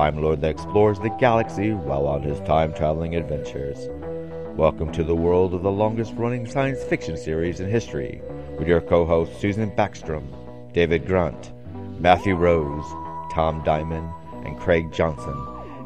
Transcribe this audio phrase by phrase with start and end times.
[0.00, 3.90] Time Lord that explores the galaxy while on his time traveling adventures.
[4.56, 8.22] Welcome to the world of the longest running science fiction series in history,
[8.58, 10.24] with your co hosts Susan Backstrom,
[10.72, 11.52] David Grunt,
[12.00, 12.86] Matthew Rose,
[13.30, 14.10] Tom Diamond,
[14.46, 15.36] and Craig Johnson.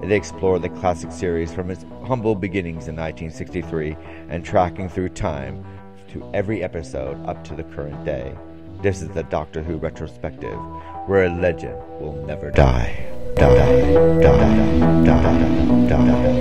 [0.00, 3.96] They explore the classic series from its humble beginnings in 1963
[4.28, 5.66] and tracking through time
[6.10, 8.33] to every episode up to the current day.
[8.80, 10.56] This is the Doctor Who retrospective,
[11.08, 13.13] where a legend will never die.
[13.36, 13.58] Die, die,
[14.20, 15.18] die, die, die,
[15.88, 16.34] die.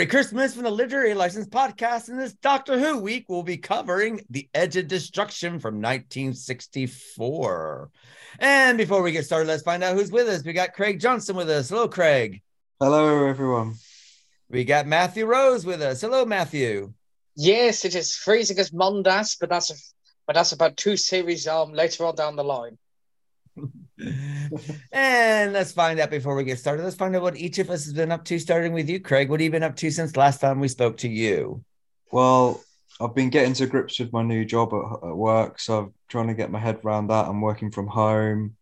[0.00, 2.08] Merry Christmas from the Literary License Podcast.
[2.08, 7.90] In this Doctor Who week, we'll be covering The Edge of Destruction from 1964.
[8.38, 10.42] And before we get started, let's find out who's with us.
[10.42, 11.68] We got Craig Johnson with us.
[11.68, 12.40] Hello, Craig.
[12.80, 13.74] Hello, everyone.
[14.48, 16.00] We got Matthew Rose with us.
[16.00, 16.94] Hello, Matthew.
[17.36, 19.74] Yes, it is freezing as Mondas, but that's a,
[20.26, 22.78] but that's about two series um later on down the line.
[24.92, 26.82] and let's find out before we get started.
[26.82, 29.28] Let's find out what each of us has been up to, starting with you, Craig.
[29.28, 31.64] What have you been up to since last time we spoke to you?
[32.12, 32.62] Well,
[33.00, 36.28] I've been getting to grips with my new job at, at work, so I'm trying
[36.28, 37.26] to get my head around that.
[37.26, 38.56] I'm working from home,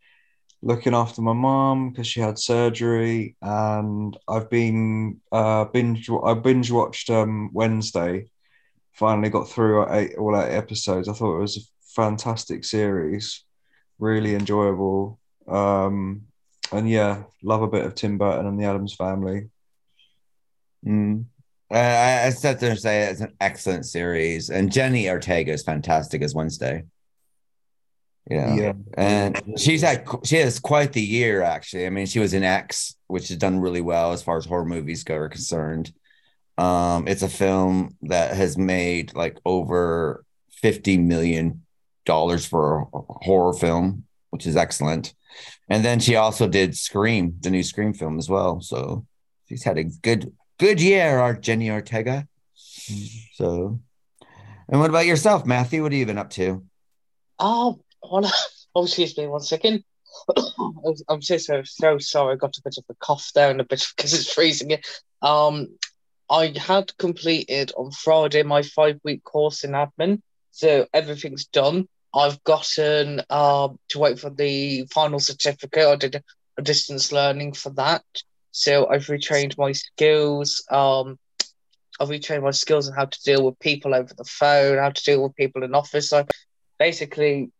[0.62, 6.08] looking after my mom because she had surgery, and I've been uh, binge.
[6.10, 8.30] I binge watched um, Wednesday.
[8.92, 11.08] Finally got through eight, all eight episodes.
[11.08, 11.60] I thought it was a
[11.94, 13.44] fantastic series,
[13.98, 15.18] really enjoyable.
[15.46, 16.22] Um,
[16.72, 19.48] and yeah, love a bit of Tim Burton and the Addams Family.
[20.86, 21.24] Mm.
[21.70, 25.62] Uh, I, I sat there and say it's an excellent series, and Jenny Ortega is
[25.62, 26.84] fantastic as Wednesday.
[28.30, 28.54] Yeah.
[28.54, 28.72] Yeah.
[28.94, 31.86] and she's had she has quite the year actually.
[31.86, 34.66] I mean, she was in X, which has done really well as far as horror
[34.66, 35.92] movies go are concerned.
[36.58, 41.64] Um, it's a film that has made like over fifty million
[42.08, 45.14] dollars for a horror film, which is excellent.
[45.68, 48.60] And then she also did Scream, the new Scream film as well.
[48.60, 49.06] So
[49.48, 52.26] she's had a good good year, our Jenny Ortega.
[53.34, 53.78] So,
[54.68, 55.82] and what about yourself, Matthew?
[55.82, 56.64] What have you been up to?
[57.38, 58.32] Oh, well,
[58.74, 59.84] oh, excuse me one second.
[61.08, 62.32] I'm so, so so sorry.
[62.32, 64.80] I got a bit of a cough there and a bit because it's freezing here.
[65.20, 65.68] Um,
[66.30, 71.86] I had completed on Friday my five week course in admin, so everything's done.
[72.14, 75.86] I've gotten um to wait for the final certificate.
[75.86, 76.22] I did
[76.56, 78.04] a distance learning for that,
[78.50, 80.64] so I've retrained my skills.
[80.70, 81.18] Um,
[82.00, 85.04] I've retrained my skills on how to deal with people over the phone, how to
[85.04, 86.10] deal with people in office.
[86.10, 86.26] So
[86.78, 87.50] basically,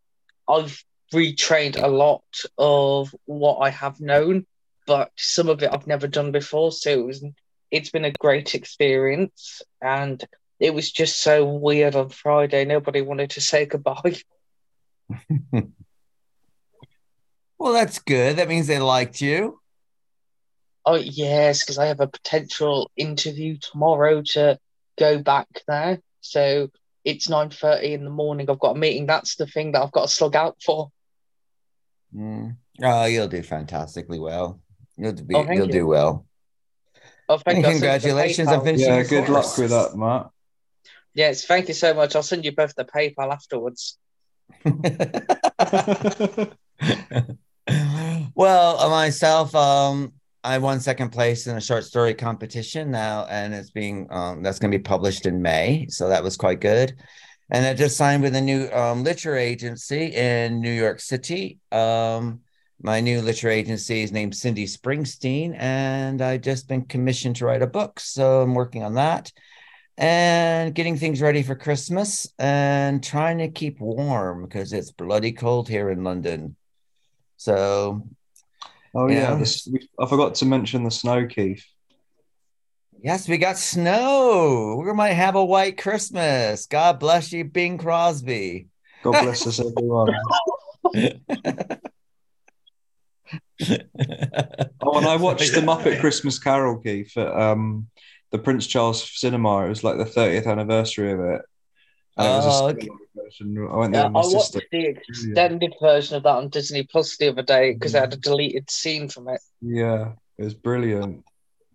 [0.48, 0.82] I've
[1.12, 2.22] retrained a lot
[2.56, 4.46] of what I have known,
[4.86, 6.72] but some of it I've never done before.
[6.72, 7.24] So it was
[7.70, 10.24] it's been a great experience and
[10.58, 12.64] it was just so weird on Friday.
[12.64, 14.16] Nobody wanted to say goodbye.
[17.58, 18.36] Well, that's good.
[18.36, 19.60] That means they liked you.
[20.86, 24.58] Oh yes, because I have a potential interview tomorrow to
[24.96, 26.00] go back there.
[26.20, 26.70] So
[27.04, 28.48] it's nine thirty in the morning.
[28.48, 29.06] I've got a meeting.
[29.06, 30.92] That's the thing that I've got to slug out for.
[32.14, 32.56] Mm.
[32.82, 34.60] Oh, you'll do fantastically well.
[34.96, 35.72] You'll be, Oh, you'll you.
[35.72, 36.26] do well.
[37.28, 37.68] Oh, thank And you.
[37.70, 39.30] I'll send you the congratulations on finishing Yeah, good course.
[39.30, 40.30] luck with that, Matt.
[41.14, 42.14] Yes, thank you so much.
[42.14, 43.98] I'll send you both the PayPal afterwards.
[48.34, 50.12] well, uh, myself, um,
[50.44, 54.58] I won second place in a short story competition now, and it's being um, that's
[54.58, 56.96] going to be published in May, so that was quite good.
[57.50, 61.58] And I just signed with a new um, literature agency in New York City.
[61.72, 62.40] Um,
[62.80, 67.62] my new literature agency is named Cindy Springsteen, and I just been commissioned to write
[67.62, 69.32] a book, so I'm working on that
[69.98, 75.68] and getting things ready for Christmas and trying to keep warm because it's bloody cold
[75.68, 76.54] here in London.
[77.36, 78.06] So,
[78.94, 79.34] Oh Yeah.
[79.34, 81.64] this, we, I forgot to mention the snow, Keith.
[83.02, 84.82] yes, we got snow.
[84.84, 86.66] We might have a white Christmas.
[86.66, 88.68] God bless you, Bing Crosby.
[89.02, 90.14] God bless us, everyone.
[94.80, 97.88] Oh, and I watched the Muppet Christmas Carol, Keith, at um,
[98.30, 99.66] the Prince Charles Cinema.
[99.66, 101.42] It was like the 30th anniversary of it.
[102.16, 102.72] And it was a Oh,
[103.14, 103.68] version.
[103.70, 104.62] I went there Yeah, I with my watched sister.
[104.70, 108.16] the extended version of that on Disney Plus the other day because I had a
[108.16, 108.22] mm.
[108.22, 109.40] deleted scene from it.
[109.60, 111.24] Yeah, it was brilliant.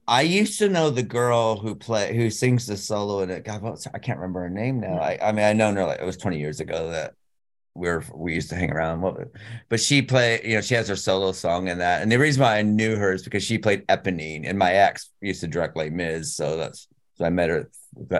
[0.08, 3.46] I used to know the girl who play who sings the solo in it.
[3.46, 5.00] God, what's I can't remember her name now.
[5.00, 5.02] Mm.
[5.02, 7.14] I, I mean, I know her like it was 20 years ago that
[7.76, 9.02] we are we used to hang around.
[9.70, 12.02] But she played, you know, she has her solo song in that.
[12.02, 15.10] And the reason why I knew her is because she played Eponine, and my ex
[15.22, 17.70] used to direct Les Mis, so that's so I met her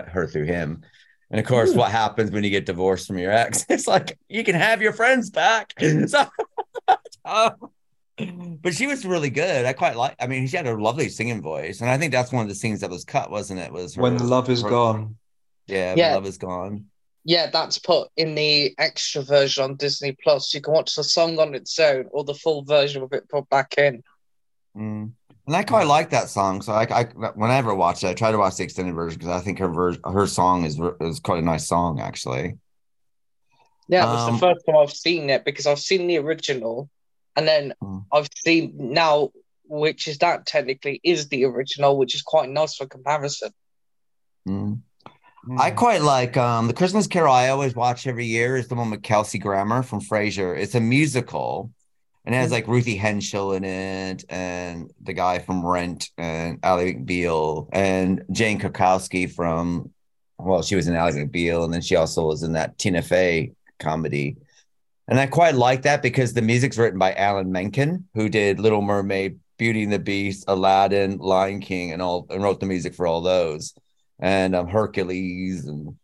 [0.08, 0.82] her through him.
[1.30, 1.76] And of course, Ooh.
[1.76, 3.64] what happens when you get divorced from your ex?
[3.68, 5.74] It's like you can have your friends back.
[6.06, 6.26] So,
[7.24, 7.70] um,
[8.62, 9.64] but she was really good.
[9.64, 10.16] I quite like.
[10.20, 12.54] I mean, she had a lovely singing voice, and I think that's one of the
[12.54, 13.72] scenes that was cut, wasn't it?
[13.72, 15.16] Was her, when the love is her, gone.
[15.66, 16.86] Yeah, yeah, love is gone.
[17.24, 20.52] Yeah, that's put in the extra version on Disney Plus.
[20.52, 23.48] You can watch the song on its own or the full version of it put
[23.48, 24.02] back in.
[24.76, 25.12] Mm.
[25.46, 26.62] And I quite like that song.
[26.62, 27.04] So I, I
[27.34, 29.68] whenever I watch it, I try to watch the extended version because I think her
[29.68, 32.58] ver- her song is is quite a nice song actually.
[33.88, 36.88] Yeah, um, the first time I've seen it because I've seen the original,
[37.36, 38.04] and then mm.
[38.10, 39.32] I've seen now,
[39.64, 43.52] which is that technically is the original, which is quite nice for comparison.
[44.48, 44.80] Mm.
[45.48, 45.60] Mm.
[45.60, 47.34] I quite like um, the Christmas Carol.
[47.34, 50.58] I always watch every year is the one with Kelsey Grammer from Frasier.
[50.58, 51.70] It's a musical
[52.24, 56.94] and it has like Ruthie Henshall in it, and the guy from Rent, and Ally
[56.94, 59.90] McBeal, and Jane Krakowski from,
[60.38, 63.52] well, she was in Ally McBeal, and then she also was in that Tina Fey
[63.78, 64.38] comedy.
[65.06, 68.80] And I quite like that because the music's written by Alan Menken, who did Little
[68.80, 73.06] Mermaid, Beauty and the Beast, Aladdin, Lion King, and all, and wrote the music for
[73.06, 73.74] all those,
[74.20, 75.96] and um, Hercules, and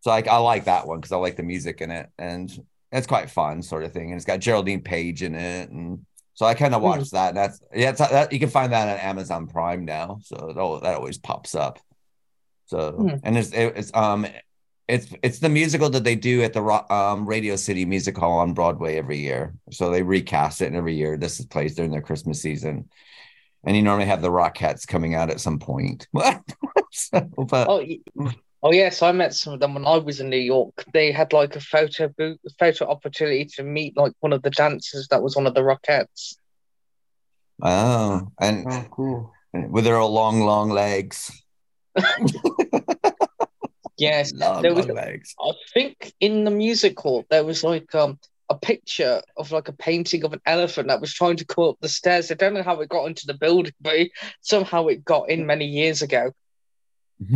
[0.00, 2.50] so like I like that one because I like the music in it, and
[2.92, 6.04] it's quite fun sort of thing and it's got geraldine page in it and
[6.34, 7.10] so i kind of watched mm.
[7.12, 10.50] that and that's yeah it's, that, you can find that on amazon prime now so
[10.50, 11.80] it, that always pops up
[12.66, 13.20] so mm.
[13.24, 14.26] and it's it, it's um
[14.88, 18.52] it's it's the musical that they do at the um, radio city music hall on
[18.52, 22.02] broadway every year so they recast it and every year this is plays during their
[22.02, 22.88] christmas season
[23.64, 26.06] and you normally have the rock rockettes coming out at some point
[26.92, 27.84] so, but oh,
[28.64, 30.84] Oh yes, I met some of them when I was in New York.
[30.92, 35.08] They had like a photo booth, photo opportunity to meet like one of the dancers
[35.08, 36.36] that was one of the Rockettes.
[37.60, 39.32] Oh, and oh, cool.
[39.52, 41.42] With their long, long legs.
[43.98, 44.86] yes, long, there was.
[44.86, 45.34] Long legs.
[45.40, 50.24] I think in the musical there was like um a picture of like a painting
[50.24, 52.30] of an elephant that was trying to go up the stairs.
[52.30, 54.08] I don't know how it got into the building, but
[54.40, 56.32] somehow it got in many years ago.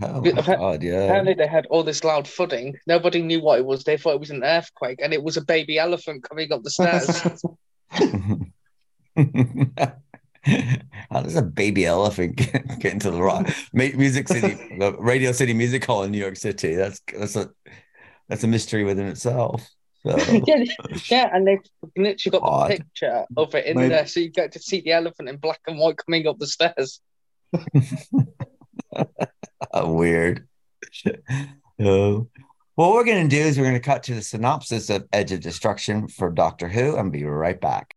[0.00, 1.04] Oh my god, yeah.
[1.04, 2.78] Apparently they had all this loud thudding.
[2.86, 3.82] Nobody knew what it was.
[3.82, 6.70] They thought it was an earthquake, and it was a baby elephant coming up the
[6.70, 7.42] stairs.
[11.10, 13.50] How does a baby elephant get, get into the rock?
[13.72, 16.74] Music City, the uh, Radio City Music Hall in New York City.
[16.74, 17.50] That's that's a
[18.28, 19.68] that's a mystery within itself.
[20.06, 20.16] So.
[20.46, 20.64] yeah,
[21.10, 21.58] yeah, and they've
[21.96, 22.70] literally got Odd.
[22.70, 23.88] the picture of it in Maybe.
[23.90, 26.46] there, so you get to see the elephant in black and white coming up the
[26.46, 27.00] stairs.
[29.74, 30.46] Weird.
[31.80, 32.28] oh.
[32.74, 35.32] What we're going to do is we're going to cut to the synopsis of Edge
[35.32, 37.94] of Destruction for Doctor Who and be right back.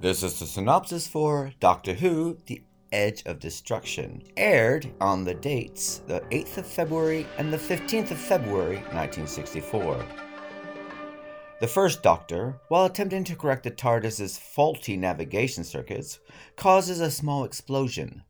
[0.00, 5.98] This is the synopsis for Doctor Who, The Edge of Destruction, aired on the dates
[6.06, 10.02] the 8th of February and the 15th of February 1964.
[11.60, 16.18] The first Doctor, while attempting to correct the TARDIS's faulty navigation circuits,
[16.56, 18.22] causes a small explosion.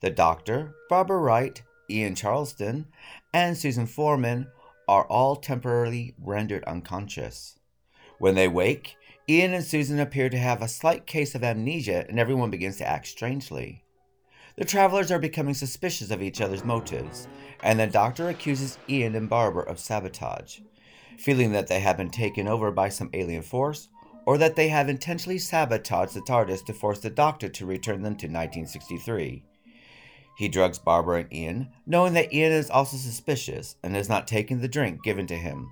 [0.00, 2.88] The Doctor, Barbara Wright, Ian Chesterton,
[3.32, 4.48] and Susan Foreman
[4.86, 7.58] are all temporarily rendered unconscious.
[8.18, 12.18] When they wake, Ian and Susan appear to have a slight case of amnesia and
[12.18, 13.82] everyone begins to act strangely.
[14.56, 17.26] The travelers are becoming suspicious of each other's motives,
[17.62, 20.60] and the doctor accuses Ian and Barbara of sabotage,
[21.16, 23.88] feeling that they have been taken over by some alien force,
[24.26, 28.16] or that they have intentionally sabotaged the TARDIS to force the doctor to return them
[28.16, 29.42] to 1963.
[30.36, 34.60] He drugs Barbara and Ian, knowing that Ian is also suspicious and is not taking
[34.60, 35.70] the drink given to him.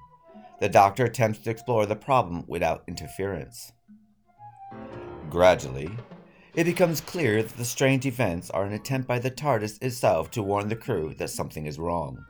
[0.62, 3.72] The doctor attempts to explore the problem without interference.
[5.28, 5.90] Gradually,
[6.54, 10.42] it becomes clear that the strange events are an attempt by the TARDIS itself to
[10.44, 12.24] warn the crew that something is wrong.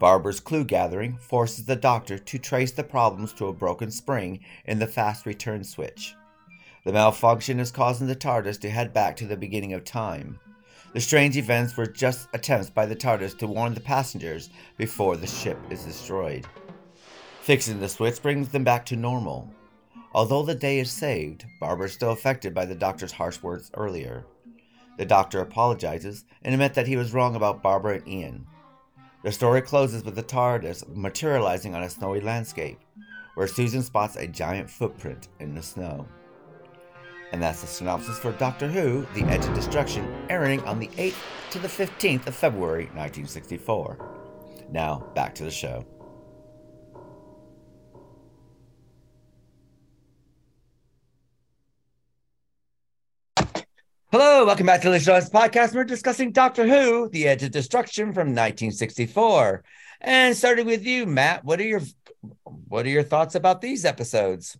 [0.00, 4.80] Barbara's clue gathering forces the Doctor to trace the problems to a broken spring in
[4.80, 6.16] the fast return switch.
[6.84, 10.40] The malfunction is causing the TARDIS to head back to the beginning of time.
[10.92, 15.28] The strange events were just attempts by the TARDIS to warn the passengers before the
[15.28, 16.48] ship is destroyed.
[17.42, 19.52] Fixing the switch brings them back to normal,
[20.14, 24.26] Although the day is saved, Barbara is still affected by the doctor's harsh words earlier.
[24.98, 28.46] The doctor apologizes and admits that he was wrong about Barbara and Ian.
[29.22, 32.78] The story closes with the TARDIS materializing on a snowy landscape,
[33.34, 36.06] where Susan spots a giant footprint in the snow.
[37.32, 41.16] And that's the synopsis for Doctor Who The Edge of Destruction, airing on the 8th
[41.52, 44.66] to the 15th of February 1964.
[44.70, 45.86] Now, back to the show.
[54.24, 55.74] Hello, welcome back to the show's podcast.
[55.74, 59.64] We're discussing Doctor Who, The Edge of Destruction from 1964.
[60.00, 61.80] And starting with you, Matt, what are your
[62.68, 64.56] what are your thoughts about these episodes?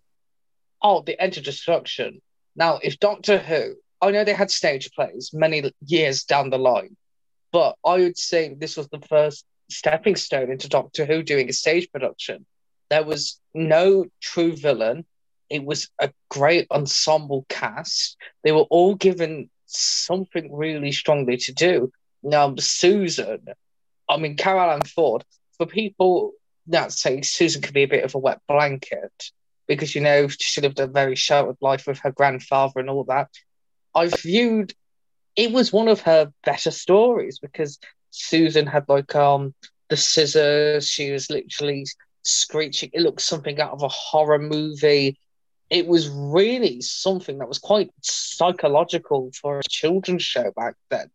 [0.81, 2.21] Oh, The Edge of Destruction.
[2.57, 6.97] Now, if Doctor Who, I know they had stage plays many years down the line,
[7.53, 11.53] but I would say this was the first stepping stone into Doctor Who doing a
[11.53, 12.45] stage production.
[12.89, 15.05] There was no true villain
[15.53, 18.17] it was a great ensemble cast.
[18.43, 21.91] They were all given something really strongly to do.
[22.23, 23.45] Now, Susan,
[24.09, 25.23] I mean, Carole Ann Ford,
[25.57, 26.33] for people
[26.67, 29.31] that say Susan could be a bit of a wet blanket
[29.67, 33.29] because, you know, she lived a very sheltered life with her grandfather and all that.
[33.95, 34.73] I viewed
[35.35, 37.79] it was one of her better stories because
[38.11, 39.53] Susan had like um
[39.89, 41.85] the scissors, she was literally
[42.23, 42.89] screeching.
[42.93, 45.17] It looked something out of a horror movie
[45.73, 51.09] it was really something that was quite psychological for a children's show back then.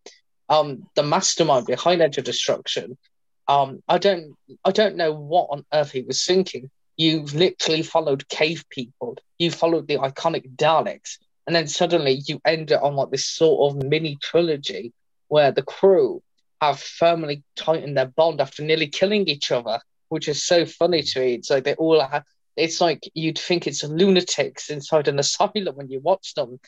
[0.48, 2.98] Um, the mastermind behind Edge of Destruction,
[3.46, 4.34] um, I don't,
[4.64, 6.70] I don't know what on earth he was thinking.
[6.96, 12.72] You literally followed cave people, you followed the iconic Daleks, and then suddenly you end
[12.72, 14.92] it on like this sort of mini trilogy
[15.28, 16.20] where the crew
[16.60, 21.20] have firmly tightened their bond after nearly killing each other, which is so funny to
[21.20, 21.34] me.
[21.34, 22.24] It's like they all have
[22.58, 26.58] it's like you'd think it's lunatics inside an asylum when you watch them.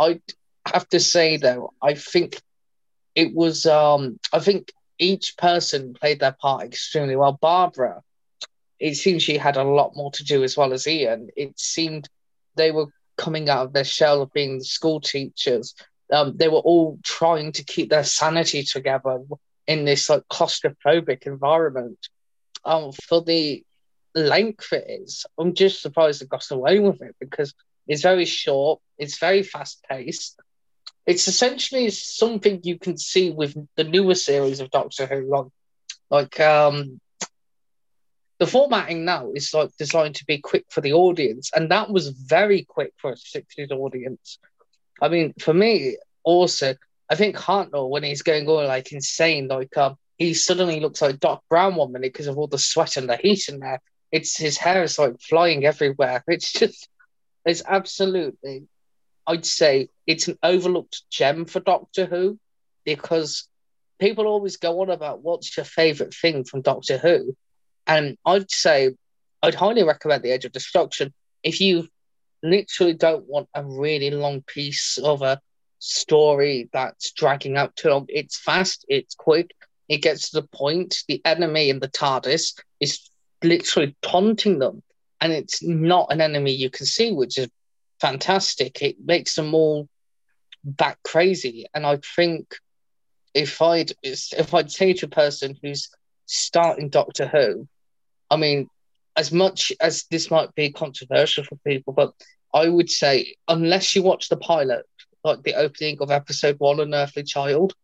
[0.00, 0.20] I
[0.66, 2.40] have to say though, I think
[3.14, 7.38] it was um I think each person played their part extremely well.
[7.40, 8.02] Barbara,
[8.78, 11.28] it seems she had a lot more to do as well as Ian.
[11.36, 12.08] It seemed
[12.56, 15.74] they were coming out of their shell of being school teachers.
[16.12, 19.20] Um, they were all trying to keep their sanity together
[19.66, 21.98] in this like claustrophobic environment.
[22.64, 23.62] Um, for the
[24.18, 27.54] length it is, I'm just surprised it got away with it because
[27.86, 30.38] it's very short, it's very fast paced.
[31.06, 35.46] It's essentially something you can see with the newer series of Doctor Who, like,
[36.10, 37.00] like um,
[38.38, 42.08] the formatting now is like designed to be quick for the audience, and that was
[42.08, 44.38] very quick for a 60s audience.
[45.00, 46.74] I mean, for me, also,
[47.08, 51.20] I think Hartnell, when he's going all like insane, like um, he suddenly looks like
[51.20, 53.80] Doc Brown one minute because of all the sweat and the heat in there,
[54.10, 56.24] it's his hair is like flying everywhere.
[56.28, 56.88] It's just,
[57.44, 58.64] it's absolutely,
[59.26, 62.38] I'd say it's an overlooked gem for Doctor Who
[62.84, 63.48] because
[63.98, 67.36] people always go on about what's your favorite thing from Doctor Who.
[67.86, 68.94] And I'd say
[69.42, 71.12] I'd highly recommend The Edge of Destruction
[71.42, 71.88] if you
[72.42, 75.40] literally don't want a really long piece of a
[75.78, 78.06] story that's dragging out too long.
[78.08, 79.54] It's fast, it's quick,
[79.88, 81.02] it gets to the point.
[81.08, 83.08] The enemy in the TARDIS is
[83.42, 84.82] literally taunting them.
[85.20, 87.48] And it's not an enemy you can see, which is
[88.00, 88.82] fantastic.
[88.82, 89.88] It makes them all
[90.64, 91.66] back crazy.
[91.74, 92.54] And I think
[93.34, 95.90] if I'd if I'd say to a person who's
[96.26, 97.68] starting Doctor Who,
[98.30, 98.68] I mean,
[99.16, 102.12] as much as this might be controversial for people, but
[102.54, 104.86] I would say unless you watch the pilot,
[105.24, 107.74] like the opening of episode one, An Earthly Child,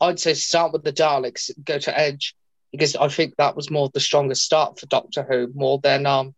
[0.00, 2.34] I'd say start with the Daleks, go to Edge,
[2.72, 6.34] because I think that was more the strongest start for Doctor Who, more than um,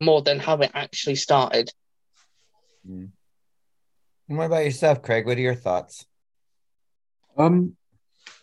[0.00, 1.70] more than how it actually started.
[2.88, 3.10] Mm.
[4.26, 5.26] What about yourself, Craig?
[5.26, 6.06] What are your thoughts?
[7.36, 7.76] Um,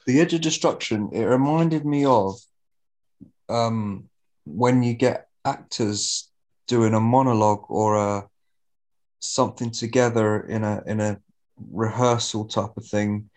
[0.06, 1.10] the Edge of Destruction.
[1.12, 2.40] It reminded me of
[3.50, 4.10] um
[4.46, 6.30] when you get actors
[6.68, 8.28] doing a monologue or a
[9.20, 11.20] something together in a in a
[11.72, 13.30] rehearsal type of thing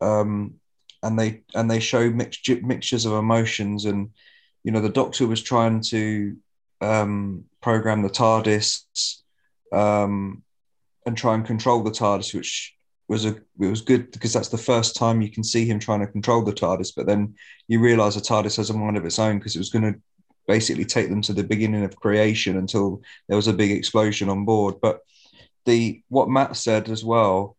[0.00, 0.54] um
[1.02, 4.10] and they and they show mixed mixtures of emotions and
[4.64, 6.36] you know the doctor was trying to
[6.80, 9.22] um, program the TARDIS
[9.72, 10.42] um,
[11.06, 12.74] and try and control the TARDIS, which
[13.08, 16.00] was a it was good because that's the first time you can see him trying
[16.00, 16.92] to control the TARDIS.
[16.94, 17.34] But then
[17.68, 20.00] you realise the TARDIS has a mind of its own because it was going to
[20.46, 24.44] basically take them to the beginning of creation until there was a big explosion on
[24.44, 24.76] board.
[24.80, 25.00] But
[25.64, 27.56] the what Matt said as well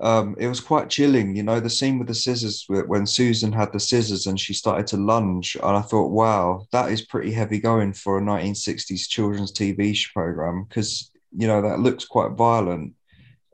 [0.00, 1.36] um, it was quite chilling.
[1.36, 4.86] You know, the scene with the scissors when Susan had the scissors and she started
[4.88, 9.52] to lunge, and I thought, wow, that is pretty heavy going for a 1960s children's
[9.52, 12.94] TV program because you know that looks quite violent.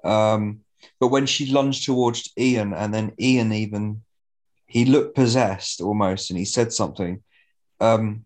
[0.03, 0.61] Um,
[0.99, 4.03] but when she lunged towards Ian, and then Ian even
[4.67, 7.23] he looked possessed almost, and he said something.
[7.81, 8.25] Um,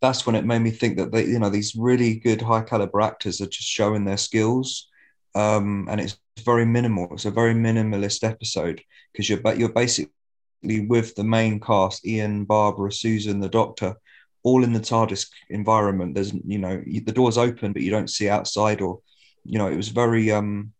[0.00, 3.00] that's when it made me think that they, you know, these really good high caliber
[3.00, 4.88] actors are just showing their skills,
[5.34, 7.08] um, and it's very minimal.
[7.12, 8.80] It's a very minimalist episode
[9.12, 10.10] because you're you're basically
[10.62, 13.96] with the main cast: Ian, Barbara, Susan, the Doctor,
[14.42, 16.14] all in the TARDIS environment.
[16.14, 19.00] There's you know the door's open, but you don't see outside, or
[19.44, 20.72] you know it was very um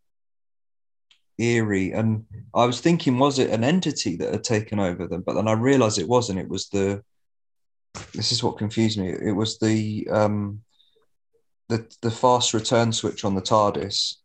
[1.39, 1.93] eerie.
[1.93, 2.25] And
[2.55, 5.23] I was thinking, was it an entity that had taken over them?
[5.23, 6.41] But then I realized it wasn't.
[6.41, 7.03] It was the
[8.15, 9.11] this is what confused me.
[9.11, 10.63] It was the um
[11.69, 14.17] the the fast return switch on the TARDIS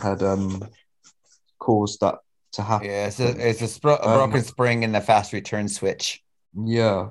[0.00, 0.68] had um
[1.58, 2.16] caused that
[2.52, 2.88] to happen.
[2.88, 6.22] Yeah, it's a, it's a, spro- a broken um, spring in the fast return switch.
[6.54, 7.10] Yeah.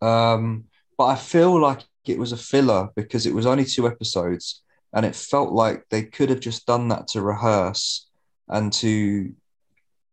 [0.00, 0.64] Um,
[0.98, 4.62] but I feel like it was a filler because it was only two episodes
[4.92, 8.08] and it felt like they could have just done that to rehearse
[8.48, 9.32] and to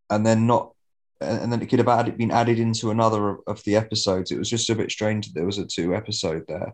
[0.10, 0.74] and then not
[1.22, 4.32] and then it could have added, been added into another of the episodes.
[4.32, 6.74] It was just a bit strange that there was a two episode there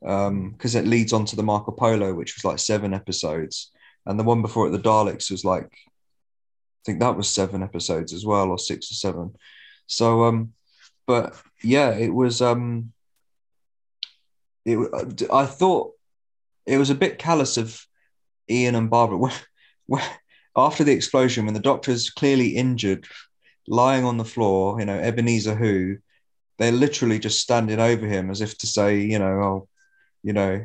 [0.00, 3.72] because um, it leads on to the Marco Polo, which was like seven episodes,
[4.06, 8.12] and the one before it, the Daleks, was like I think that was seven episodes
[8.12, 9.34] as well, or six or seven.
[9.86, 10.52] So, um,
[11.06, 12.42] but yeah, it was.
[12.42, 12.92] Um,
[14.64, 14.78] it
[15.32, 15.92] I thought
[16.66, 17.86] it was a bit callous of
[18.50, 19.18] Ian and Barbara.
[19.18, 19.32] Where,
[19.86, 20.18] where,
[20.56, 23.06] after the explosion, when the doctor's clearly injured,
[23.66, 25.98] lying on the floor, you know, Ebenezer who,
[26.58, 29.68] they're literally just standing over him as if to say, you know, oh,
[30.22, 30.64] you know,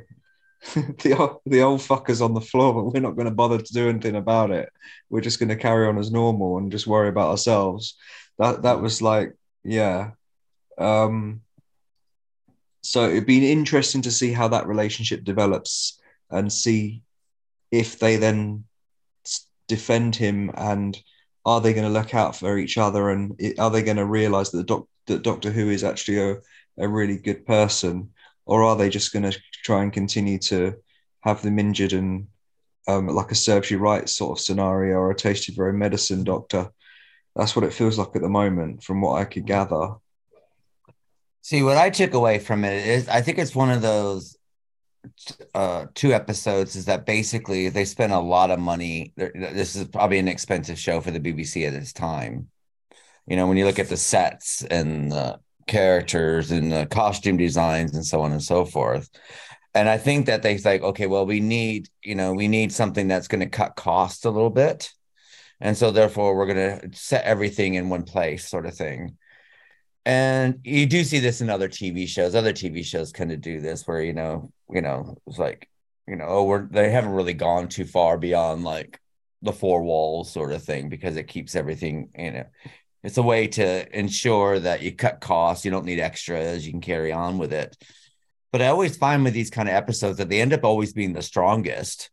[0.76, 3.90] the, the old fucker's on the floor, but we're not going to bother to do
[3.90, 4.70] anything about it.
[5.10, 7.96] We're just going to carry on as normal and just worry about ourselves.
[8.38, 10.12] That that was like, yeah.
[10.78, 11.42] Um,
[12.82, 17.04] so it'd be interesting to see how that relationship develops and see
[17.72, 18.66] if they then
[19.68, 20.98] defend him and
[21.46, 24.52] are they going to look out for each other and are they going to realize
[24.52, 26.38] that, doc, that Doctor Who is actually a,
[26.78, 28.10] a really good person
[28.50, 30.74] or are they just going to try and continue to
[31.22, 32.28] have them injured and
[32.88, 36.70] um, like a you right sort of scenario or a tasty very medicine doctor
[37.36, 39.92] that's what it feels like at the moment from what I could gather
[41.42, 44.36] see what I took away from it is I think it's one of those
[45.54, 49.14] uh, two episodes is that basically they spent a lot of money.
[49.16, 52.50] This is probably an expensive show for the BBC at this time.
[53.26, 57.96] You know, when you look at the sets and the characters and the costume designs
[57.96, 59.10] and so on and so forth.
[59.74, 63.08] And I think that they like, okay, well, we need, you know, we need something
[63.08, 64.92] that's going to cut costs a little bit.
[65.62, 69.18] And so therefore we're going to set everything in one place, sort of thing
[70.10, 72.34] and you do see this in other TV shows.
[72.34, 75.70] Other TV shows kind of do this, where you know, you know, it's like,
[76.08, 79.00] you know, oh, we're they haven't really gone too far beyond like
[79.44, 82.46] the four walls sort of thing because it keeps everything, you know,
[83.04, 85.66] it's a way to ensure that you cut costs.
[85.66, 86.66] You don't need extras.
[86.66, 87.78] You can carry on with it.
[88.52, 91.14] But I always find with these kind of episodes that they end up always being
[91.14, 92.10] the strongest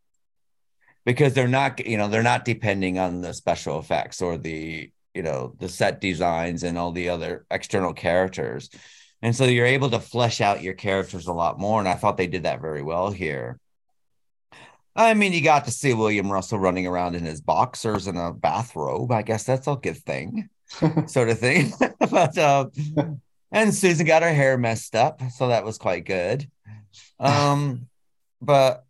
[1.05, 5.23] because they're not, you know, they're not depending on the special effects or the you
[5.23, 8.69] know the set designs and all the other external characters
[9.23, 12.19] and so you're able to flesh out your characters a lot more and i thought
[12.19, 13.59] they did that very well here
[14.95, 18.31] i mean you got to see william russell running around in his boxers and a
[18.31, 20.51] bathrobe i guess that's a good thing
[21.07, 21.73] sort of thing
[22.11, 22.71] but um
[23.53, 26.49] and susan got her hair messed up so that was quite good
[27.21, 27.87] um
[28.43, 28.85] but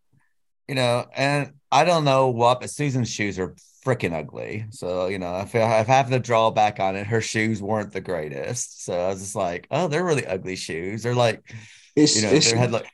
[0.69, 3.55] you know and i don't know what but susan's shoes are
[3.87, 4.67] freaking ugly.
[4.71, 8.85] So, you know, if I have the drawback on it, her shoes weren't the greatest.
[8.85, 11.05] So I was just like, oh, they're really ugly shoes.
[11.05, 11.43] They're like,
[11.95, 12.91] it's, you know, they had like,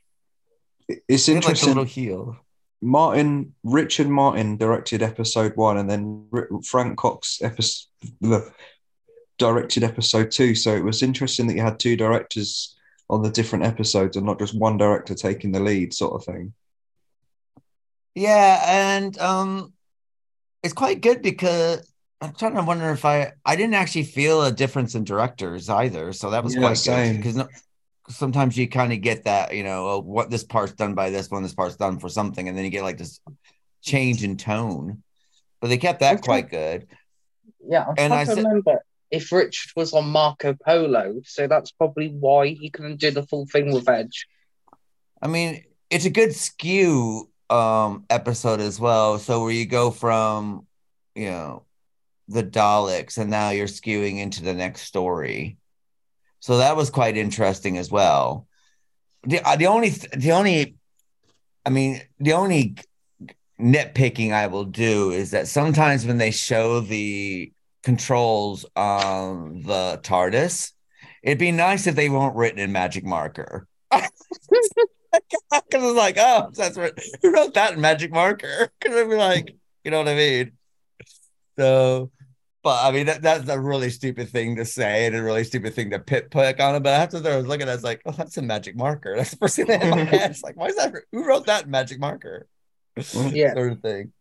[1.09, 1.69] it's interesting.
[1.71, 2.37] Like little heel.
[2.83, 6.27] Martin, Richard Martin directed episode one, and then
[6.65, 7.87] Frank Cox episode,
[9.43, 10.55] directed episode two.
[10.55, 12.77] So it was interesting that you had two directors
[13.11, 16.53] on the different episodes and not just one director taking the lead, sort of thing.
[18.15, 19.73] Yeah, and um,
[20.63, 21.85] it's quite good because
[22.21, 26.13] I'm trying to wonder if I I didn't actually feel a difference in directors either,
[26.13, 27.15] so that was yeah, quite same.
[27.15, 27.49] good because no,
[28.09, 31.31] sometimes you kind of get that you know oh, what this part's done by this
[31.31, 33.19] one, this part's done for something, and then you get like this
[33.83, 35.03] change in tone.
[35.61, 36.87] But they kept that quite good.
[37.67, 38.79] Yeah, I'm and I said, remember
[39.13, 43.47] if Richard was on Marco Polo, so that's probably why he couldn't do the full
[43.47, 44.27] thing with Edge.
[45.21, 49.19] I mean, it's a good skew um episode as well.
[49.19, 50.67] So where you go from,
[51.15, 51.65] you know,
[52.29, 55.59] the Daleks and now you're skewing into the next story.
[56.41, 58.49] So that was quite interesting as well.
[59.25, 60.77] The uh, the only the only
[61.67, 62.77] I mean, the only
[63.61, 70.73] nitpicking I will do is that sometimes when they show the controls um the TARDIS.
[71.23, 73.67] It'd be nice if they weren't written in magic marker.
[75.53, 78.71] Because it's like, oh, that's what who wrote that in magic marker?
[78.81, 80.53] Because it'd be like, you know what I mean?
[81.59, 82.11] So,
[82.63, 85.75] but I mean, that, that's a really stupid thing to say and a really stupid
[85.75, 86.83] thing to pit pick on it.
[86.83, 88.77] But after that, I was looking at it, I was like, oh, that's a magic
[88.77, 89.15] marker.
[89.19, 90.31] That's the first thing that hit my head.
[90.31, 90.95] It's like, why is that?
[91.13, 92.47] Who wrote that in magic marker?
[92.97, 93.53] Yeah.
[93.55, 94.13] sort of thing.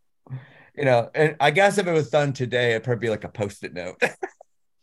[0.81, 3.29] You know, and I guess if it was done today, it'd probably be like a
[3.29, 4.01] post-it note.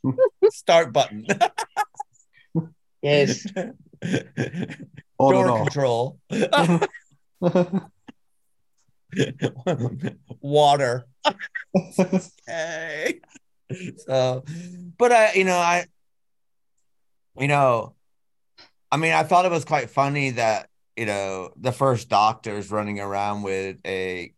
[0.51, 1.27] Start button.
[3.03, 3.47] Yes.
[3.57, 4.17] On and
[5.19, 5.63] Door off.
[5.63, 6.19] control.
[10.41, 11.07] Water.
[11.99, 13.21] Okay.
[13.99, 14.45] So,
[14.99, 15.87] but I, you know, I,
[17.39, 17.95] you know,
[18.91, 22.99] I mean, I thought it was quite funny that you know the first doctor's running
[22.99, 24.33] around with a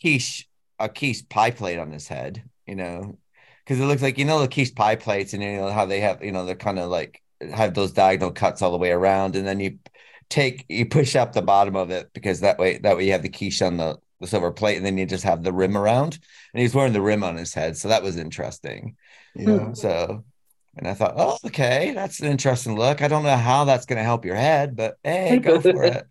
[0.00, 2.42] quiche, a quiche pie plate on his head.
[2.66, 3.18] You know,
[3.66, 6.00] because it looks like you know the quiche pie plates, and you know how they
[6.00, 9.36] have, you know, they're kind of like have those diagonal cuts all the way around,
[9.36, 9.78] and then you
[10.28, 13.22] take you push up the bottom of it because that way that way you have
[13.22, 16.18] the quiche on the, the silver plate, and then you just have the rim around.
[16.54, 18.96] And he's wearing the rim on his head, so that was interesting.
[19.34, 19.58] yeah.
[19.58, 19.74] Hmm.
[19.74, 20.24] So,
[20.76, 23.02] and I thought, oh, okay, that's an interesting look.
[23.02, 26.06] I don't know how that's going to help your head, but hey, go for it.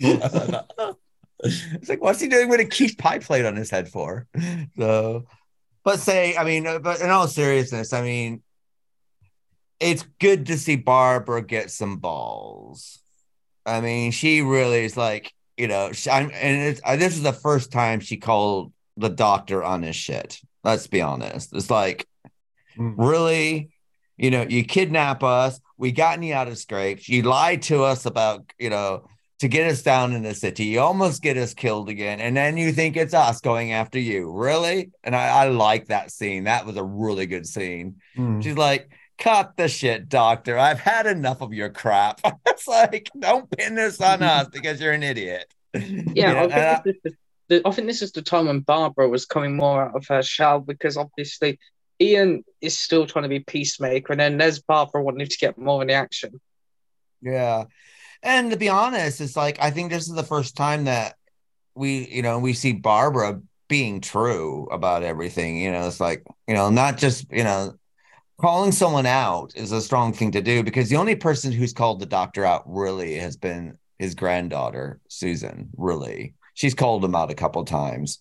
[1.44, 4.26] it's like, what's he doing with a quiche pie plate on his head for?
[4.76, 5.26] So,
[5.84, 8.42] but say, I mean, uh, but in all seriousness, I mean,
[9.80, 12.98] it's good to see Barbara get some balls.
[13.66, 17.22] I mean, she really is like, you know, she, I'm, and it's, uh, this is
[17.22, 20.40] the first time she called the doctor on his shit.
[20.62, 21.54] Let's be honest.
[21.54, 22.06] It's like,
[22.76, 22.94] Mm.
[22.96, 23.70] really,
[24.16, 25.60] you know, you kidnap us.
[25.76, 27.08] We gotten you out of scrapes.
[27.08, 29.06] You lied to us about, you know,
[29.40, 30.64] to get us down in the city.
[30.64, 32.20] You almost get us killed again.
[32.20, 34.30] And then you think it's us going after you.
[34.32, 34.90] Really?
[35.02, 36.44] And I, I like that scene.
[36.44, 37.96] That was a really good scene.
[38.16, 38.42] Mm.
[38.42, 40.56] She's like, cut the shit, doctor.
[40.58, 42.20] I've had enough of your crap.
[42.46, 45.52] it's like, don't pin this on us because you're an idiot.
[45.74, 47.18] Yeah, You know, I, and I- think this is
[47.48, 50.22] the, I think this is the time when Barbara was coming more out of her
[50.22, 51.58] shell because obviously
[52.00, 55.82] Ian is still trying to be peacemaker, and then there's Barbara wanting to get more
[55.82, 56.40] in the action.
[57.20, 57.64] Yeah.
[58.24, 61.14] And to be honest, it's like I think this is the first time that
[61.74, 65.58] we, you know, we see Barbara being true about everything.
[65.58, 67.74] You know, it's like, you know, not just, you know,
[68.40, 72.00] calling someone out is a strong thing to do because the only person who's called
[72.00, 76.34] the doctor out really has been his granddaughter, Susan, really.
[76.54, 78.20] She's called him out a couple times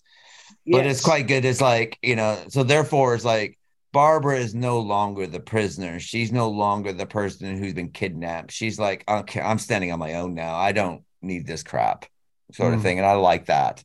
[0.65, 1.45] but it's quite good.
[1.45, 3.57] It's like, you know, so therefore it's like
[3.93, 5.99] Barbara is no longer the prisoner.
[5.99, 8.51] She's no longer the person who's been kidnapped.
[8.51, 10.56] She's like, okay, I'm standing on my own now.
[10.56, 12.08] I don't need this crap,
[12.51, 12.84] sort of Mm.
[12.84, 12.97] thing.
[12.97, 13.84] And I like that.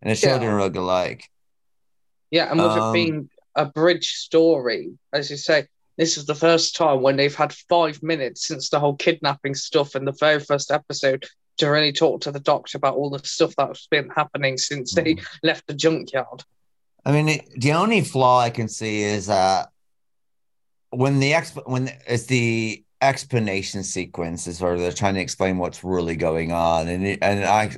[0.00, 0.48] And it showed Yeah.
[0.50, 1.28] in real like.
[2.30, 5.66] Yeah, and with Um, it being a bridge story, as you say,
[5.98, 9.96] this is the first time when they've had five minutes since the whole kidnapping stuff
[9.96, 13.54] in the very first episode to really talk to the doctor about all the stuff
[13.56, 15.26] that's been happening since they Mm.
[15.42, 16.44] left the junkyard.
[17.04, 19.66] I mean, it, the only flaw I can see is uh
[20.90, 25.82] when the exp when it's the explanation sequence is where they're trying to explain what's
[25.82, 27.76] really going on, and it, and I,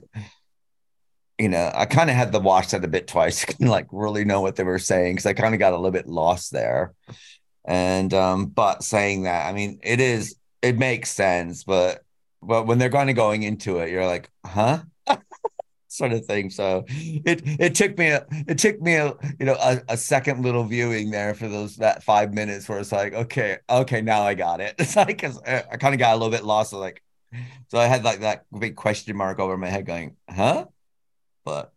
[1.39, 4.25] you know, I kind of had to watch that a bit twice to like really
[4.25, 6.95] know what they were saying because I kind of got a little bit lost there.
[7.65, 12.03] And um, but saying that, I mean, it is it makes sense, but
[12.43, 14.81] but when they're kind of going into it, you're like, huh?
[15.93, 16.51] Sort of thing.
[16.51, 20.43] So it it took me a it took me a you know a, a second
[20.43, 24.35] little viewing there for those that five minutes where it's like okay okay now I
[24.35, 24.75] got it.
[24.79, 26.73] It's like 'cause uh, I, I kind of got a little bit lost.
[26.73, 27.03] Like
[27.69, 30.67] so I had like that big question mark over my head going huh,
[31.45, 31.73] but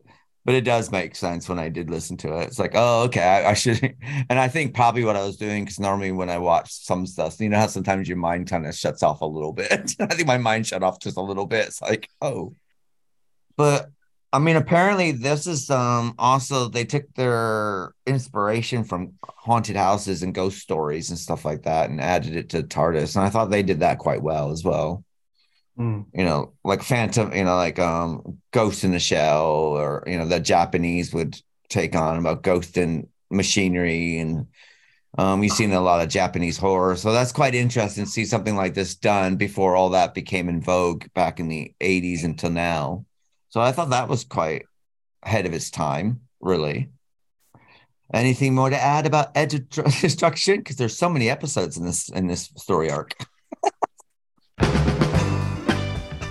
[0.46, 2.46] but it does make sense when I did listen to it.
[2.46, 3.82] It's like oh okay I, I should
[4.30, 7.40] and I think probably what I was doing because normally when I watch some stuff
[7.40, 9.96] you know how sometimes your mind kind of shuts off a little bit.
[10.00, 11.68] I think my mind shut off just a little bit.
[11.68, 12.54] It's like oh
[13.58, 13.90] but
[14.36, 20.36] I mean, apparently this is um also they took their inspiration from haunted houses and
[20.36, 23.16] ghost stories and stuff like that and added it to TARDIS.
[23.16, 25.06] And I thought they did that quite well as well.
[25.80, 26.08] Mm.
[26.14, 30.28] You know, like Phantom, you know, like um Ghost in the Shell, or you know,
[30.28, 34.48] the Japanese would take on about ghost and machinery and
[35.18, 38.58] um, you've seen a lot of Japanese horror, so that's quite interesting to see something
[38.58, 43.06] like this done before all that became in vogue back in the 80s until now.
[43.56, 44.66] So I thought that was quite
[45.24, 46.90] ahead of its time, really.
[48.14, 49.70] Anything more to add about Edge
[50.02, 50.58] Destruction?
[50.58, 53.14] Because there's so many episodes in this in this story arc.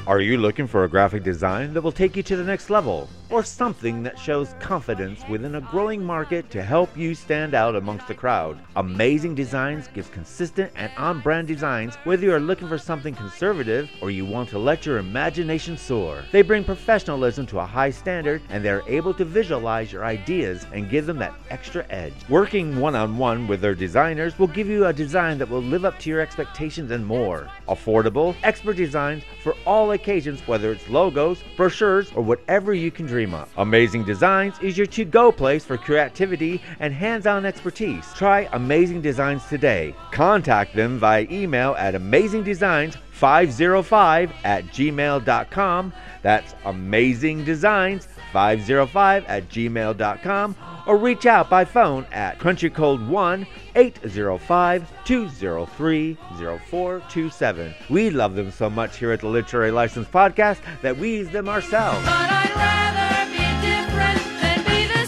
[0.07, 3.09] Are you looking for a graphic design that will take you to the next level?
[3.31, 8.07] Or something that shows confidence within a growing market to help you stand out amongst
[8.07, 8.59] the crowd?
[8.77, 13.89] Amazing Designs gives consistent and on brand designs whether you are looking for something conservative
[14.03, 16.23] or you want to let your imagination soar.
[16.33, 20.91] They bring professionalism to a high standard and they're able to visualize your ideas and
[20.91, 22.13] give them that extra edge.
[22.29, 25.87] Working one on one with their designers will give you a design that will live
[25.87, 27.49] up to your expectations and more.
[27.69, 33.33] Affordable, expert designs for all occasions, whether it's logos, brochures, or whatever you can dream
[33.33, 33.51] of.
[33.57, 38.05] Amazing Designs is your to go place for creativity and hands on expertise.
[38.15, 39.95] Try Amazing Designs today.
[40.11, 45.93] Contact them via email at amazingdesigns505 at gmail.com.
[46.23, 56.15] That's amazingdesigns505 at gmail.com or reach out by phone at country code 1 805 203
[56.15, 57.75] 0427.
[57.91, 61.49] We love them so much here at the Literary License Podcast that we use them
[61.49, 62.05] ourselves.
[62.05, 65.07] But I'd rather be different than be the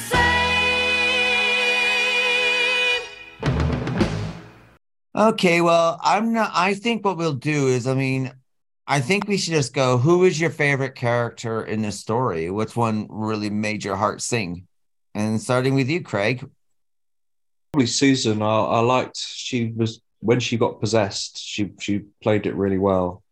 [5.14, 5.28] same.
[5.28, 6.50] Okay, well, I'm not.
[6.54, 8.32] I think what we'll do is, I mean,
[8.86, 9.98] I think we should just go.
[9.98, 12.50] Who is your favorite character in this story?
[12.50, 14.65] Which one really made your heart sing?
[15.16, 16.46] And starting with you, Craig.
[17.72, 18.42] Probably Susan.
[18.42, 21.38] I, I liked she was when she got possessed.
[21.38, 23.22] She she played it really well.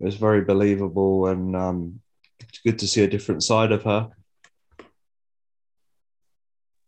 [0.00, 2.00] It was very believable, and um,
[2.40, 4.10] it's good to see a different side of her.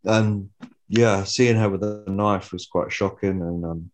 [0.04, 0.50] And
[0.88, 3.90] yeah, seeing her with a knife was quite shocking, and um,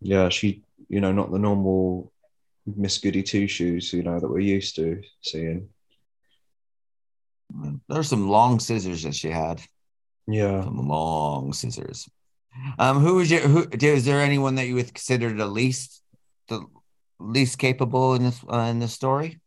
[0.00, 2.10] yeah, she you know not the normal
[2.64, 5.68] Miss Goody Two Shoes you know that we're used to seeing.
[7.88, 9.60] There's some long scissors that she had.
[10.26, 10.62] Yeah.
[10.62, 12.08] Some long scissors.
[12.78, 13.66] Um, who was your who?
[13.72, 16.02] Is there anyone that you would consider the least
[16.48, 16.64] the
[17.18, 19.40] least capable in this uh, in this story?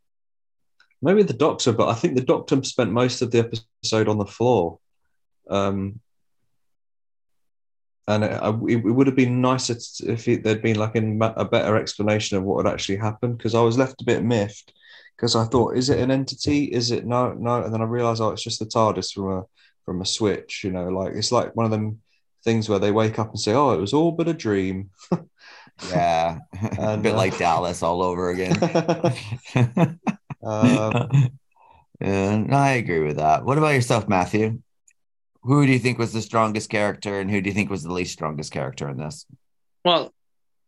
[1.04, 4.26] maybe the doctor, but I think the doctor spent most of the episode on the
[4.26, 4.80] floor.
[5.50, 6.00] Um,
[8.08, 11.78] and it, it, would have been nicer if it, there'd been like an, a better
[11.78, 14.74] explanation of what had actually happened because I was left a bit miffed
[15.16, 16.66] because I thought, is it an entity?
[16.66, 17.64] Is it no, no?
[17.64, 19.44] And then I realized, oh, it's just the TARDIS from a
[19.86, 20.64] from a switch.
[20.64, 22.02] You know, like it's like one of them
[22.44, 24.90] things where they wake up and say, oh, it was all but a dream.
[25.90, 26.40] Yeah,
[26.78, 28.56] a bit uh, like Dallas all over again.
[30.44, 31.30] um,
[32.00, 33.44] yeah, no, I agree with that.
[33.44, 34.62] What about yourself, Matthew?
[35.42, 37.92] Who do you think was the strongest character, and who do you think was the
[37.92, 39.26] least strongest character in this?
[39.84, 40.14] Well,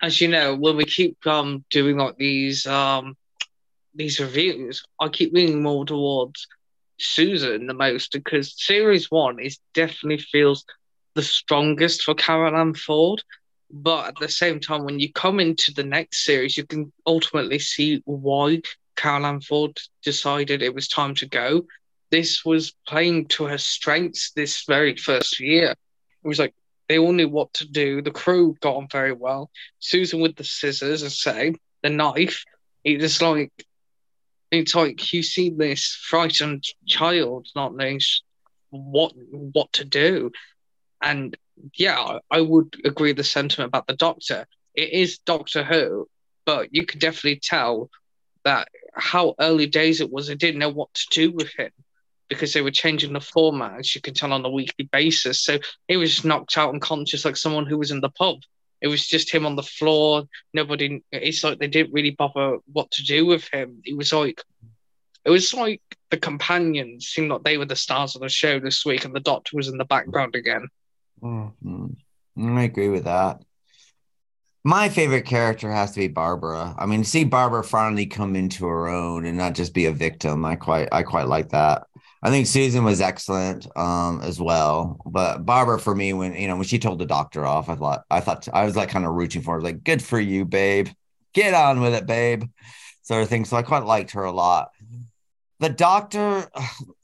[0.02, 3.16] as you know, when we keep um doing like these um
[3.96, 6.48] these reviews, I keep leaning more towards
[6.98, 10.66] Susan the most because series one is definitely feels
[11.16, 13.24] the strongest for Carole Ann Ford.
[13.72, 17.60] But at the same time, when you come into the next series, you can ultimately
[17.60, 18.62] see why
[18.96, 21.66] Carole Ann Ford decided it was time to go.
[22.12, 25.72] This was playing to her strengths this very first year.
[25.72, 26.54] It was like
[26.88, 28.02] they all knew what to do.
[28.02, 29.50] The crew got on very well.
[29.80, 32.44] Susan with the scissors, I say, the knife.
[32.84, 33.52] It just like
[34.62, 38.00] it's like you see this frightened child not knowing
[38.70, 40.32] what what to do,
[41.02, 41.38] and
[41.74, 44.48] yeah, I- would agree the sentiment about the Doctor.
[44.74, 46.08] It is Doctor Who,
[46.46, 47.90] but you could definitely tell
[48.44, 50.28] that how early days it was.
[50.28, 51.72] They didn't know what to do with him
[52.30, 55.42] because they were changing the format, as you can tell on a weekly basis.
[55.42, 58.40] So he was knocked out unconscious like someone who was in the pub.
[58.82, 60.24] It was just him on the floor.
[60.54, 61.04] Nobody.
[61.12, 63.82] It's like they didn't really bother what to do with him.
[63.84, 64.42] It was like,
[65.24, 68.86] it was like the companions seemed like they were the stars of the show this
[68.86, 70.68] week, and the Doctor was in the background again.
[71.22, 71.52] mm,
[72.38, 73.42] Mm, I agree with that.
[74.64, 76.76] My favorite character has to be Barbara.
[76.78, 80.44] I mean, see Barbara finally come into her own and not just be a victim.
[80.44, 81.88] I quite, I quite like that.
[82.26, 86.56] I think Susan was excellent um, as well, but Barbara for me, when you know
[86.56, 89.14] when she told the doctor off, I thought, I thought I was like kind of
[89.14, 90.88] rooting for her, like good for you, babe,
[91.34, 92.46] get on with it, babe,
[93.04, 93.46] sort of thing.
[93.46, 94.70] So I quite liked her a lot.
[95.60, 96.50] The doctor,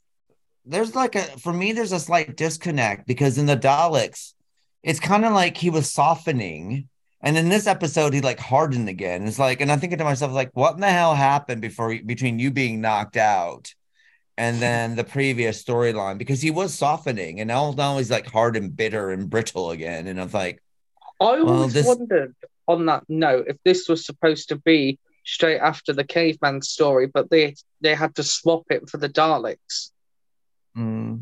[0.65, 4.33] there's like a for me, there's a slight disconnect because in the Daleks,
[4.81, 6.89] it's kind of like he was softening.
[7.21, 9.27] And in this episode, he like hardened again.
[9.27, 12.39] It's like, and I'm thinking to myself, like, what in the hell happened before between
[12.39, 13.71] you being knocked out
[14.43, 16.17] and then the previous storyline?
[16.17, 20.07] Because he was softening, and now now he's like hard and bitter and brittle again.
[20.07, 20.57] And I'm like,
[21.19, 22.33] I Well, always this- wondered
[22.67, 27.29] on that note if this was supposed to be straight after the caveman story, but
[27.33, 27.45] they
[27.83, 29.75] they had to swap it for the Daleks.
[30.77, 31.13] mm.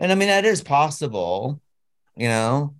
[0.00, 1.60] and I mean that is possible,
[2.16, 2.74] you know.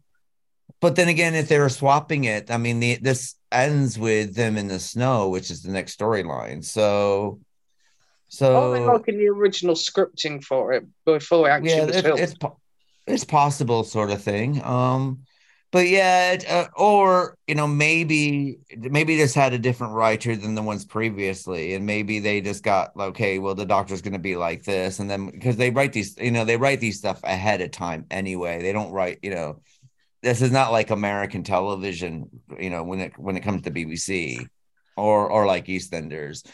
[0.81, 4.57] but then again, if they were swapping it, I mean, the, this ends with them
[4.61, 6.61] in the snow, which is the next storyline.
[6.65, 7.41] So,
[8.29, 11.97] so Oh, they're like in the original scripting for it before it actually yeah, was
[11.97, 12.21] it, filmed.
[12.21, 12.35] it's
[13.07, 14.63] it's possible, sort of thing.
[14.65, 15.21] Um,
[15.73, 20.55] but yeah, it, uh, or you know, maybe maybe this had a different writer than
[20.55, 23.39] the ones previously, and maybe they just got okay.
[23.39, 26.31] Well, the doctor's going to be like this, and then because they write these, you
[26.31, 28.63] know, they write these stuff ahead of time anyway.
[28.63, 29.61] They don't write, you know,
[30.23, 34.47] this is not like American television, you know, when it when it comes to BBC
[34.97, 36.47] or or like EastEnders,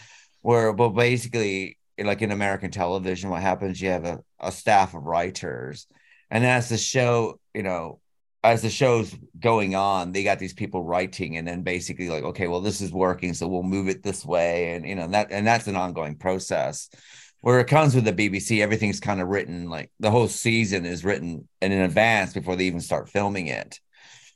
[0.42, 3.80] where but basically like in American television, what happens?
[3.80, 5.86] You have a, a staff of writers,
[6.30, 8.00] and as the show, you know,
[8.44, 12.48] as the show's going on, they got these people writing, and then basically like, okay,
[12.48, 15.46] well, this is working, so we'll move it this way, and you know that, and
[15.46, 16.90] that's an ongoing process.
[17.40, 21.04] Where it comes with the BBC, everything's kind of written like the whole season is
[21.04, 23.80] written in advance before they even start filming it.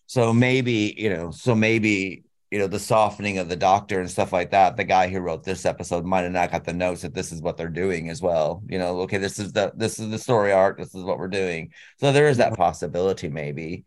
[0.06, 4.32] So maybe you know, so maybe you know the softening of the doctor and stuff
[4.32, 4.76] like that.
[4.76, 7.42] The guy who wrote this episode might have not got the notes that this is
[7.42, 8.62] what they're doing as well.
[8.68, 10.78] You know, okay, this is the this is the story arc.
[10.78, 11.72] This is what we're doing.
[11.98, 13.84] So there is that possibility, maybe,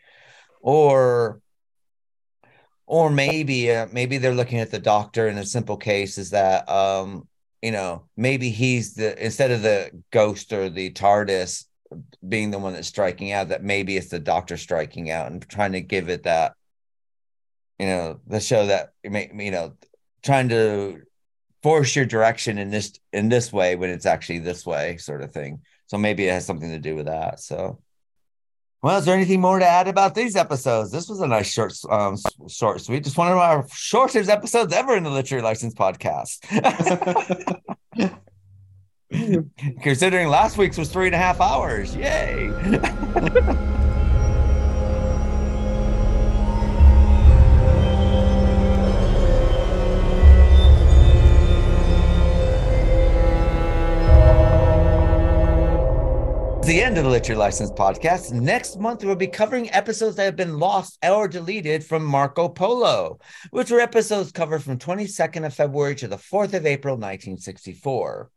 [0.62, 1.42] or
[2.86, 6.68] or maybe uh, maybe they're looking at the doctor in a simple case is that
[6.68, 7.28] um
[7.62, 11.66] you know maybe he's the instead of the ghost or the TARDIS
[12.28, 15.72] being the one that's striking out that maybe it's the doctor striking out and trying
[15.72, 16.54] to give it that
[17.80, 19.74] you know the show that you know
[20.22, 21.02] trying to
[21.64, 25.32] force your direction in this in this way when it's actually this way sort of
[25.32, 25.62] thing.
[25.88, 27.40] So maybe it has something to do with that.
[27.40, 27.80] So
[28.82, 30.92] well is there anything more to add about these episodes?
[30.92, 34.96] This was a nice short um short sweet just one of our shortest episodes ever
[34.96, 36.46] in the literary license podcast.
[39.82, 41.96] Considering last week's was three and a half hours.
[41.96, 42.52] Yay
[56.70, 58.32] the end of the Literary License podcast.
[58.32, 63.18] Next month, we'll be covering episodes that have been lost or deleted from Marco Polo,
[63.50, 68.30] which were episodes covered from 22nd of February to the 4th of April, 1964.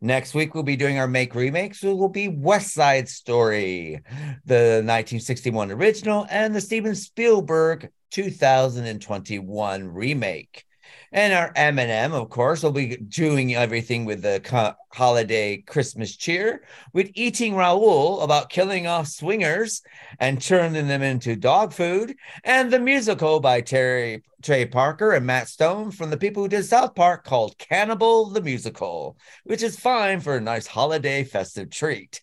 [0.00, 1.84] Next week, we'll be doing our make remakes.
[1.84, 4.02] It will be West Side Story,
[4.44, 10.64] the 1961 original, and the Steven Spielberg 2021 remake.
[11.12, 16.64] And our M&M, of course, will be doing everything with the co- holiday Christmas cheer,
[16.92, 19.82] with Eating Raoul about killing off swingers
[20.20, 25.48] and turning them into dog food, and the musical by Terry Trey Parker and Matt
[25.48, 30.20] Stone from the people who did South Park called Cannibal the Musical, which is fine
[30.20, 32.22] for a nice holiday festive treat.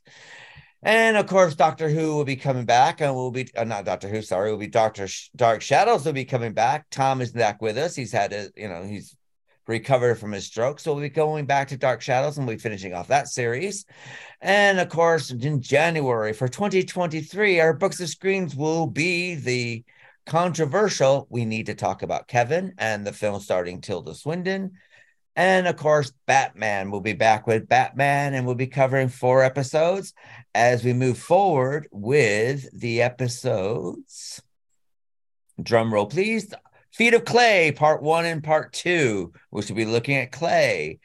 [0.86, 4.08] And of course, Doctor Who will be coming back, and we'll be uh, not Doctor
[4.08, 6.86] Who, sorry, will be Doctor Sh- Dark Shadows will be coming back.
[6.92, 7.96] Tom is back with us.
[7.96, 9.18] He's had a, you know, he's
[9.68, 12.62] recovered from his stroke, so we'll be going back to Dark Shadows, and we'll be
[12.62, 13.84] finishing off that series.
[14.42, 19.84] And of course, in January for 2023, our books of screens will be the
[20.28, 21.26] controversial.
[21.32, 24.74] We need to talk about Kevin and the film starring Tilda Swinton.
[25.36, 30.14] And of course, Batman will be back with Batman, and we'll be covering four episodes
[30.54, 34.42] as we move forward with the episodes.
[35.62, 36.54] Drum roll, please.
[36.94, 41.00] Feet of Clay, part one and part two, which will be looking at Clay.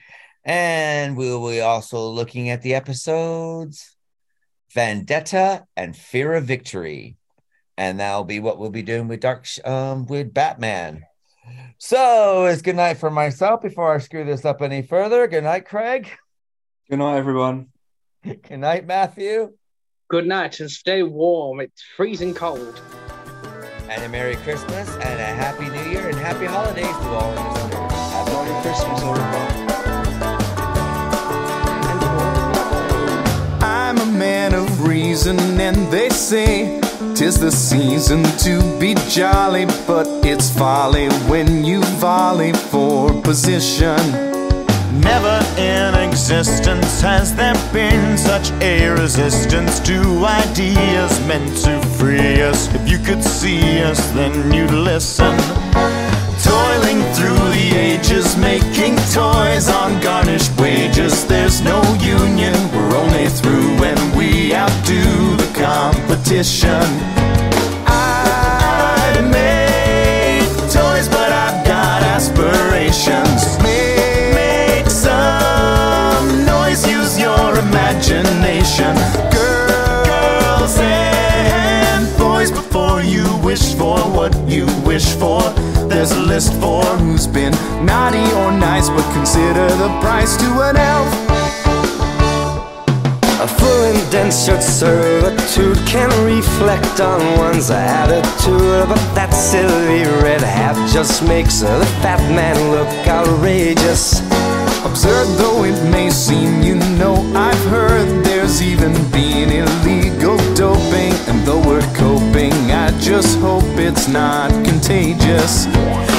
[0.45, 3.97] And we will be also looking at the episodes
[4.73, 7.17] Vendetta and Fear of Victory.
[7.77, 11.03] And that'll be what we'll be doing with Dark um with Batman.
[11.79, 15.27] So it's good night for myself before I screw this up any further.
[15.27, 16.11] Good night, Craig.
[16.89, 17.69] Good night, everyone.
[18.23, 19.53] Good night, Matthew.
[20.09, 21.61] Good night and stay warm.
[21.61, 22.81] It's freezing cold.
[23.89, 27.93] And a Merry Christmas and a Happy New Year and Happy Holidays to all listeners.
[28.13, 29.71] Have a Merry Christmas, everyone.
[33.63, 36.60] I'm a man of reason, and they say
[37.31, 44.01] tis the season to be jolly, but it's folly when you volley for position.
[45.01, 52.75] Never in existence has there been such a resistance to ideas meant to free us.
[52.75, 55.37] If you could see us, then you'd listen.
[56.43, 61.27] Toiling through the ages, making toys on garnished wages.
[61.27, 67.20] There's no union, we're only through when we outdo the competition.
[78.01, 78.95] Imagination.
[79.31, 85.43] Girls and boys, before you wish for what you wish for,
[85.89, 87.53] there's a list for who's been
[87.85, 91.13] naughty or nice, but consider the price to an elf.
[93.43, 101.23] A full indentured servitude can reflect on one's attitude, but that silly red hat just
[101.27, 104.21] makes the fat man look outrageous.
[104.83, 111.47] Absurd though it may seem, you know I've heard there's even been illegal doping, and
[111.47, 115.67] though we're coping, I just hope it's not contagious.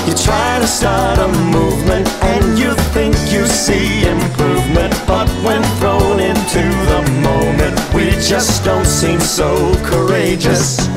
[0.07, 6.19] You try to start a movement and you think you see improvement, but when thrown
[6.19, 10.87] into the moment, we just don't seem so courageous.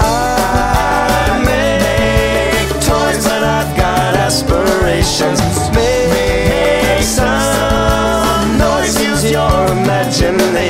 [0.00, 5.33] I make toys, but I've got aspirations.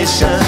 [0.05, 0.39] Imagination.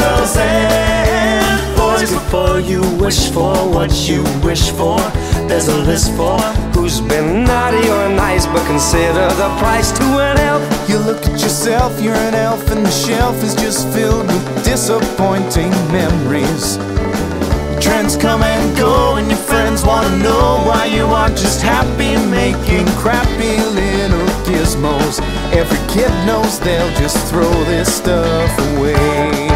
[0.00, 4.98] Girls and boys, before you wish for what you wish for,
[5.48, 6.38] there's a list for
[6.74, 10.88] who's been naughty or nice, but consider the price to an elf.
[10.88, 15.70] You look at yourself, you're an elf, and the shelf is just filled with disappointing
[15.92, 16.76] memories.
[17.80, 22.86] Trends come and go, and your friends wanna know why you aren't just happy making
[23.02, 23.99] crappy little
[24.80, 25.20] gizmos.
[25.52, 29.48] Every kid knows they'll just throw this stuff away.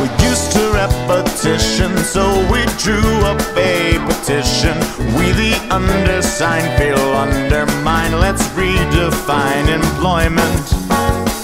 [0.00, 4.76] We used to repetition, so we drew up a petition.
[5.16, 8.14] We, the undersigned, feel undermined.
[8.20, 10.74] Let's redefine employment.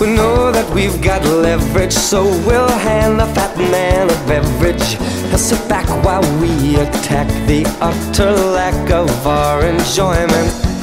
[0.00, 4.94] We know that we've got leverage, so we'll hand the fat man a beverage.
[5.30, 10.73] He'll sit back while we attack the utter lack of our enjoyment.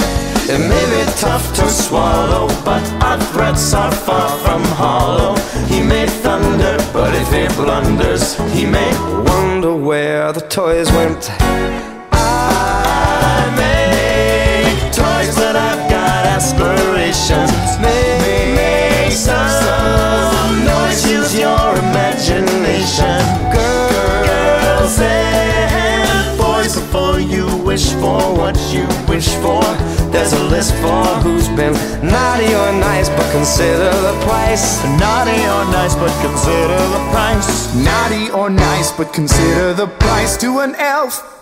[0.53, 5.35] It may be tough to swallow, but our threats are far from hollow.
[5.67, 8.91] He may thunder, but if he blunders, he may
[9.23, 11.90] wonder where the toys went.
[27.71, 29.63] Wish for what you wish for,
[30.11, 31.71] there's a list for who's been
[32.03, 34.83] naughty or nice, but consider the price.
[34.99, 37.73] Naughty or nice, but consider the price.
[37.73, 41.41] Naughty or nice, but consider the price to an elf.